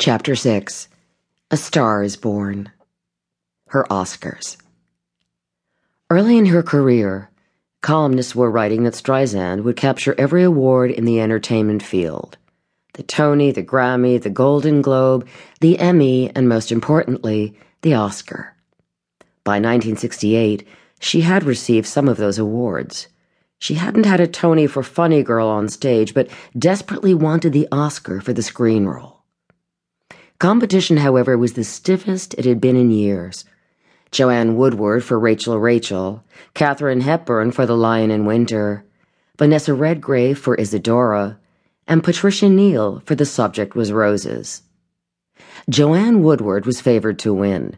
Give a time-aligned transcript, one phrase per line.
[0.00, 0.88] Chapter 6
[1.50, 2.70] A Star is Born.
[3.70, 4.56] Her Oscars.
[6.08, 7.30] Early in her career,
[7.80, 12.38] columnists were writing that Streisand would capture every award in the entertainment field
[12.92, 15.26] the Tony, the Grammy, the Golden Globe,
[15.60, 18.54] the Emmy, and most importantly, the Oscar.
[19.42, 20.64] By 1968,
[21.00, 23.08] she had received some of those awards.
[23.58, 28.20] She hadn't had a Tony for Funny Girl on stage, but desperately wanted the Oscar
[28.20, 29.17] for the screen role.
[30.38, 33.44] Competition, however, was the stiffest it had been in years.
[34.12, 36.22] Joanne Woodward for Rachel Rachel,
[36.54, 38.84] Katharine Hepburn for The Lion in Winter,
[39.36, 41.40] Vanessa Redgrave for Isadora,
[41.88, 44.62] and Patricia Neal for The Subject Was Roses.
[45.68, 47.76] Joanne Woodward was favored to win.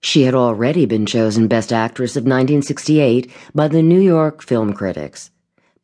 [0.00, 5.30] She had already been chosen Best Actress of 1968 by the New York film critics.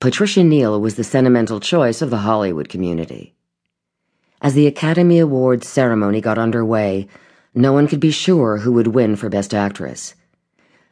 [0.00, 3.35] Patricia Neal was the sentimental choice of the Hollywood community.
[4.42, 7.08] As the Academy Awards ceremony got underway,
[7.54, 10.14] no one could be sure who would win for Best Actress.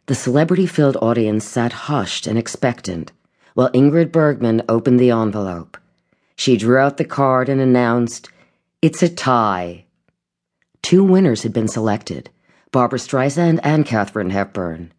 [0.06, 3.12] The celebrity filled audience sat hushed and expectant
[3.54, 5.76] while Ingrid Bergman opened the envelope.
[6.36, 8.30] She drew out the card and announced,
[8.82, 9.84] It's a tie.
[10.82, 12.30] Two winners had been selected
[12.72, 14.92] Barbra Streisand and Katharine Hepburn.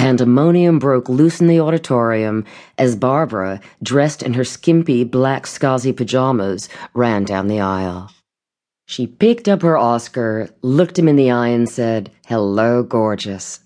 [0.00, 2.46] Pandemonium broke loose in the auditorium
[2.78, 8.10] as Barbra, dressed in her skimpy black Scaasi pajamas, ran down the aisle.
[8.86, 13.60] She picked up her Oscar, looked him in the eye, and said, Hello, gorgeous.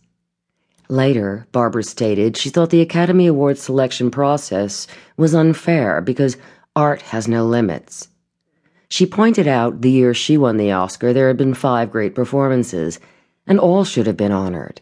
[0.89, 6.37] Later, Barbra stated she thought the Academy Award selection process was unfair because
[6.75, 8.09] art has no limits.
[8.89, 12.99] She pointed out the year she won the Oscar, there had been five great performances,
[13.47, 14.81] and all should have been honored.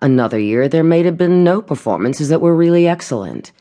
[0.00, 3.52] Another year, there may have been no performances that were really excellent.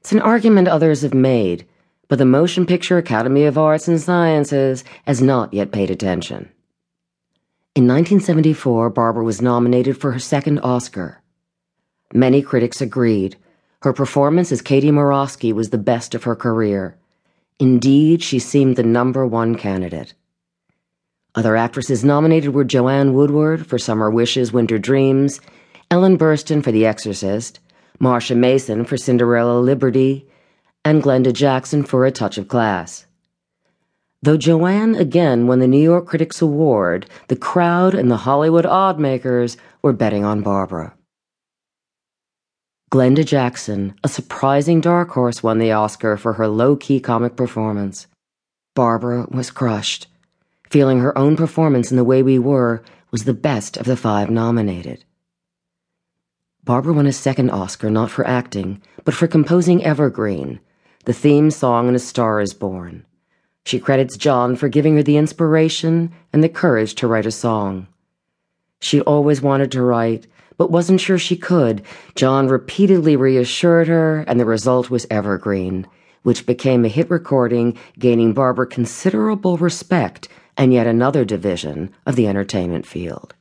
[0.00, 1.66] It's an argument others have made
[2.08, 6.50] but the Motion Picture Academy of Arts and Sciences has not yet paid attention.
[7.74, 11.22] In 1974, Barbra was nominated for her second Oscar.
[12.12, 13.36] Many critics agreed.
[13.82, 16.96] Her performance as Katie Morosky was the best of her career.
[17.58, 20.14] Indeed, she seemed the number one candidate.
[21.34, 25.40] Other actresses nominated were Joanne Woodward for Summer Wishes, Winter Dreams,
[25.90, 27.60] Ellen Burstyn for The Exorcist,
[28.00, 30.26] Marsha Mason for Cinderella Liberty,
[30.84, 33.06] and Glenda Jackson for A Touch of Class.
[34.22, 39.56] Though Joanne again won the New York Critics Award, the crowd and the Hollywood oddmakers
[39.82, 40.94] were betting on Barbra.
[42.90, 48.06] Glenda Jackson, a surprising dark horse, won the Oscar for her low key comic performance.
[48.74, 50.06] Barbra was crushed,
[50.70, 54.30] feeling her own performance in The Way We Were was the best of the five
[54.30, 55.04] nominated.
[56.64, 60.60] Barbra won a second Oscar not for acting, but for composing Evergreen,
[61.04, 63.04] the theme song in A Star is Born.
[63.66, 67.86] She credits Jon for giving her the inspiration and the courage to write a song.
[68.80, 70.26] She always wanted to write,
[70.56, 71.82] but wasn't sure she could.
[72.14, 75.86] Jon repeatedly reassured her, and the result was Evergreen,
[76.22, 82.26] which became a hit recording, gaining Barbra considerable respect and yet another division of the
[82.26, 83.34] entertainment field.